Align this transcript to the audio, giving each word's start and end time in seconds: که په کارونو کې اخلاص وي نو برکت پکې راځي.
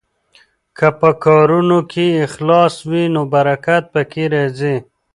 که 0.77 0.87
په 0.99 1.09
کارونو 1.25 1.79
کې 1.91 2.07
اخلاص 2.25 2.73
وي 2.89 3.03
نو 3.13 3.21
برکت 3.33 3.83
پکې 3.93 4.23
راځي. 4.33 4.75